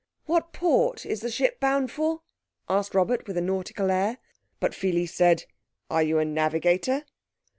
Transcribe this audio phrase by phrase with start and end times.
[0.25, 2.23] "What port is the ship bound for?"
[2.67, 4.17] asked Robert, with a nautical air.
[4.59, 5.45] But Pheles said,
[5.91, 7.05] "Are you a navigator?"